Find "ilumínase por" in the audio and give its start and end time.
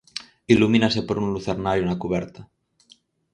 0.53-1.17